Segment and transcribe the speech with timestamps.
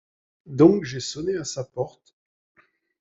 [0.47, 2.15] Donc j'ai sonné à sa porte.